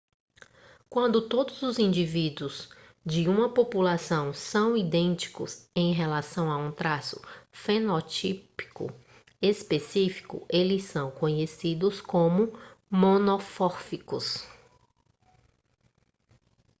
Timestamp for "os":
1.61-1.77